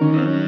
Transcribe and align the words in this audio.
Mm-hmm. 0.00 0.39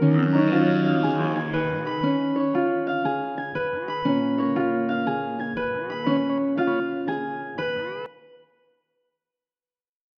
Mm-hmm. 0.00 0.39